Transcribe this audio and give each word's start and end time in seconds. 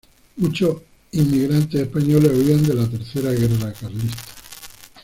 Muchos 0.37 0.77
inmigrantes 1.11 1.79
españoles 1.79 2.31
huían 2.33 2.63
de 2.65 2.73
la 2.73 2.87
Tercera 2.89 3.33
guerra 3.33 3.71
Carlista. 3.71 4.23